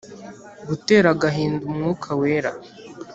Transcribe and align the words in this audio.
Gutera 0.67 1.07
agahinda 1.15 1.61
umwuka 1.67 2.09
wera 2.19 2.51